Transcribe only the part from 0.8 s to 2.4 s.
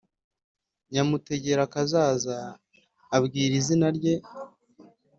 nyamutegerakazaza